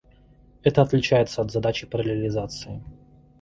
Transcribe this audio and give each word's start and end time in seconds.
Это 0.63 0.81
отличается 0.81 1.41
от 1.43 1.51
задачи 1.51 1.85
параллелизации 1.85 2.81